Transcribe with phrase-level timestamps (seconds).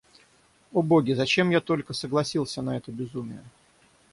[0.73, 3.43] О боги, зачем я только согласился на это безумие!